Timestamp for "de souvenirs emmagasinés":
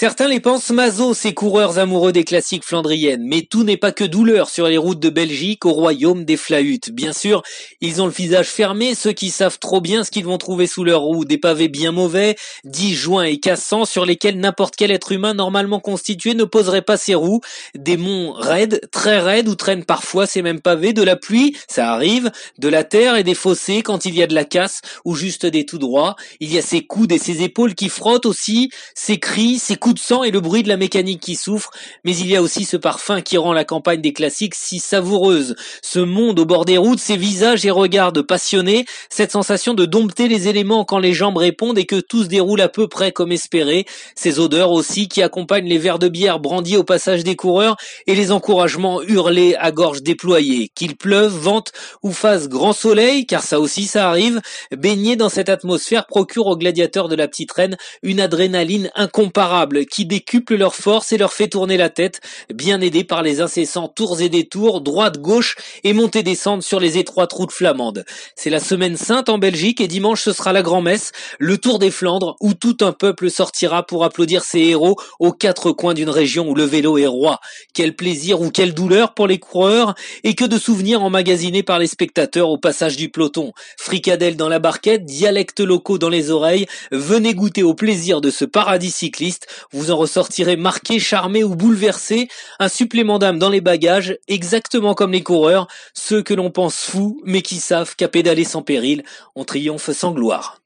80.44-81.62